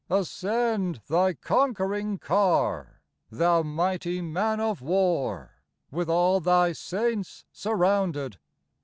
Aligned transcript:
"Ascend 0.09 0.99
Thy 1.07 1.35
conquering 1.35 2.17
car, 2.17 3.03
Thou 3.29 3.61
mighty 3.61 4.19
Man 4.19 4.59
of 4.59 4.81
War, 4.81 5.61
With 5.91 6.09
all 6.09 6.39
Thy 6.39 6.71
saints 6.71 7.45
surrounded 7.51 8.39